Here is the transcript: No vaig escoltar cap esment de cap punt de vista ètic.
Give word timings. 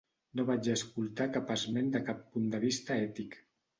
No 0.37 0.45
vaig 0.45 0.69
escoltar 0.75 1.27
cap 1.35 1.53
esment 1.57 1.93
de 1.97 2.03
cap 2.09 2.25
punt 2.33 2.49
de 2.57 2.63
vista 2.67 2.99
ètic. 3.09 3.39